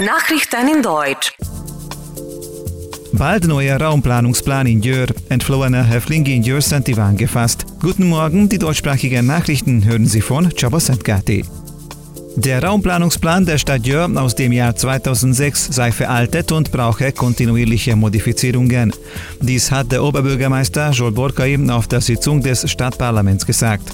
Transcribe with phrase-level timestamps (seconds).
[0.00, 1.34] Nachrichten in Deutsch.
[3.12, 5.06] Bald neuer Raumplanungsplan in Jör.
[5.28, 7.66] Entflohener Häftlinge in Jör sind die Wagen gefasst.
[7.80, 11.44] Guten Morgen, die deutschsprachigen Nachrichten hören Sie von Chabosentgati.
[12.38, 18.92] Der Raumplanungsplan der Stadt Jör aus dem Jahr 2006 sei veraltet und brauche kontinuierliche Modifizierungen.
[19.40, 23.90] Dies hat der Oberbürgermeister Joel Borkai auf der Sitzung des Stadtparlaments gesagt.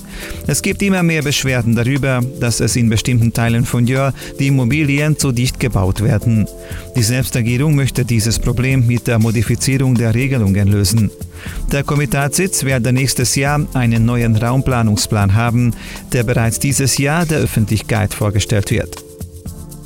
[0.48, 5.16] Es gibt immer mehr Beschwerden darüber, dass es in bestimmten Teilen von Jör die Immobilien
[5.16, 6.48] zu dicht gebaut werden.
[6.96, 11.12] Die Selbstregierung möchte dieses Problem mit der Modifizierung der Regelungen lösen.
[11.70, 15.74] Der Komitatssitz werde nächstes Jahr einen neuen Raumplanungsplan haben,
[16.12, 19.01] der bereits dieses Jahr der Öffentlichkeit vorgestellt wird.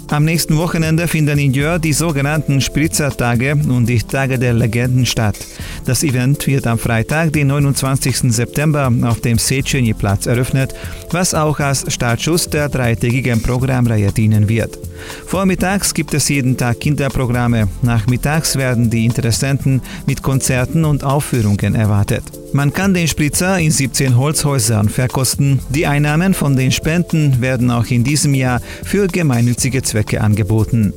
[0.09, 5.37] Am nächsten Wochenende finden in Jör die sogenannten Spritzertage und die Tage der Legenden statt.
[5.85, 8.33] Das Event wird am Freitag, den 29.
[8.33, 10.75] September, auf dem Sechenyi-Platz eröffnet,
[11.11, 14.79] was auch als Startschuss der dreitägigen Programmreihe dienen wird.
[15.27, 22.23] Vormittags gibt es jeden Tag Kinderprogramme, nachmittags werden die Interessenten mit Konzerten und Aufführungen erwartet.
[22.57, 25.61] Man kann den Spritzer in 17 Holzhäusern verkosten.
[25.69, 30.95] Die Einnahmen von den Spenden werden auch in diesem Jahr für gemeinnützige Zwecke angeboten.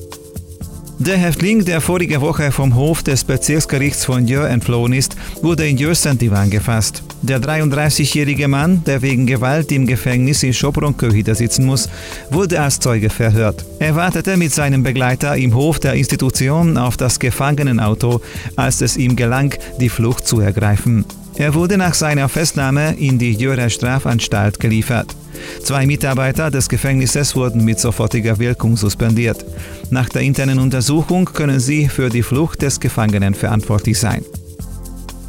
[1.00, 5.76] Der Häftling, der vorige Woche vom Hof des Bezirksgerichts von Jör entflohen ist, wurde in
[5.76, 7.04] Jörsentivan gefasst.
[7.24, 11.90] Der 33-jährige Mann, der wegen Gewalt im Gefängnis in Schopronköhida sitzen muss,
[12.30, 13.66] wurde als Zeuge verhört.
[13.80, 18.22] Er wartete mit seinem Begleiter im Hof der Institution auf das Gefangenenauto,
[18.56, 21.04] als es ihm gelang, die Flucht zu ergreifen.
[21.40, 25.16] Er wurde nach seiner Festnahme in die Jörer Strafanstalt geliefert.
[25.64, 29.46] Zwei Mitarbeiter des Gefängnisses wurden mit sofortiger Wirkung suspendiert.
[29.90, 34.26] Nach der internen Untersuchung können sie für die Flucht des Gefangenen verantwortlich sein.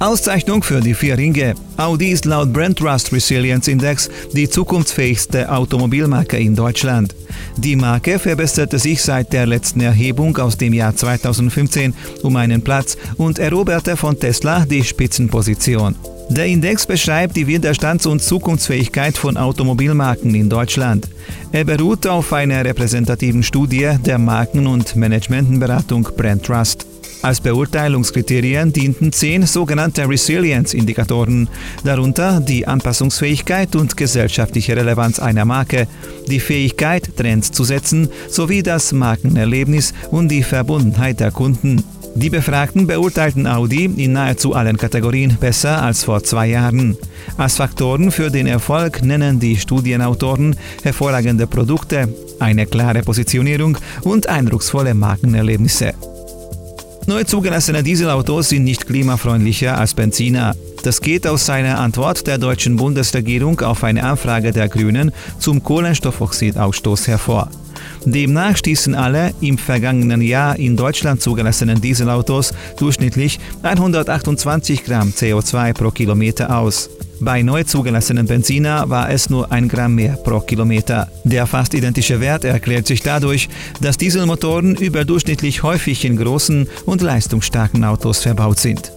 [0.01, 1.55] Auszeichnung für die vier Ringe.
[1.77, 7.15] Audi ist laut Brand Trust Resilience Index die zukunftsfähigste Automobilmarke in Deutschland.
[7.59, 12.97] Die Marke verbesserte sich seit der letzten Erhebung aus dem Jahr 2015 um einen Platz
[13.19, 15.95] und eroberte von Tesla die Spitzenposition.
[16.31, 21.09] Der Index beschreibt die Widerstands- und Zukunftsfähigkeit von Automobilmarken in Deutschland.
[21.53, 26.90] Er beruht auf einer repräsentativen Studie der Marken- und Managementenberatung Brand Trust.
[27.22, 31.48] Als Beurteilungskriterien dienten zehn sogenannte Resilience-Indikatoren,
[31.84, 35.86] darunter die Anpassungsfähigkeit und gesellschaftliche Relevanz einer Marke,
[36.28, 41.84] die Fähigkeit, Trends zu setzen, sowie das Markenerlebnis und die Verbundenheit der Kunden.
[42.14, 46.97] Die Befragten beurteilten Audi in nahezu allen Kategorien besser als vor zwei Jahren.
[47.37, 52.08] Als Faktoren für den Erfolg nennen die Studienautoren hervorragende Produkte,
[52.41, 55.94] eine klare Positionierung und eindrucksvolle Markenerlebnisse.
[57.10, 60.54] Neu zugelassene Dieselautos sind nicht klimafreundlicher als Benziner.
[60.84, 65.10] Das geht aus seiner Antwort der deutschen Bundesregierung auf eine Anfrage der Grünen
[65.41, 67.50] zum Kohlenstoffoxidausstoß hervor.
[68.04, 75.91] Demnach stießen alle im vergangenen Jahr in Deutschland zugelassenen Dieselautos durchschnittlich 128 Gramm CO2 pro
[75.91, 76.91] Kilometer aus.
[77.22, 81.08] Bei neu zugelassenen Benziner war es nur ein Gramm mehr pro Kilometer.
[81.25, 83.50] Der fast identische Wert erklärt sich dadurch,
[83.82, 88.92] dass Dieselmotoren überdurchschnittlich häufig in großen und leistungsstarken Autos verbaut sind.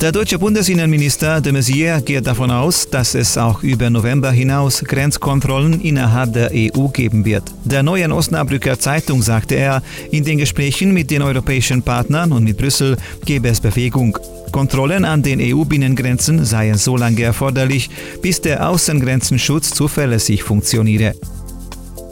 [0.00, 5.80] Der deutsche Bundesinnenminister de Maizière geht davon aus, dass es auch über November hinaus Grenzkontrollen
[5.80, 7.42] innerhalb der EU geben wird.
[7.64, 9.82] Der neuen Osnabrücker Zeitung sagte er,
[10.12, 14.16] in den Gesprächen mit den europäischen Partnern und mit Brüssel gebe es Bewegung.
[14.52, 17.90] Kontrollen an den EU-Binnengrenzen seien so lange erforderlich,
[18.22, 21.14] bis der Außengrenzenschutz zuverlässig funktioniere.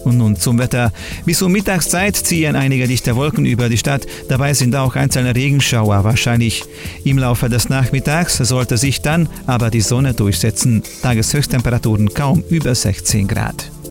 [0.07, 0.93] Und nun zum Wetter.
[1.25, 4.07] Bis um Mittagszeit ziehen einige dichte Wolken über die Stadt.
[4.29, 6.63] Dabei sind auch einzelne Regenschauer wahrscheinlich.
[7.03, 10.85] Im Laufe des Nachmittags sollte sich dann aber die Sonne durchsetzen.
[11.03, 13.73] Tageshöchsttemperaturen kaum über 16 Grad.